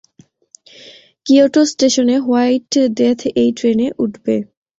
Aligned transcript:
Kyoto 1.25 1.61
স্টেশনে, 1.71 2.15
white 2.25 2.71
death 2.97 3.19
এই 3.41 3.49
ট্রেনে 3.57 3.87
উঠবে। 3.97 4.35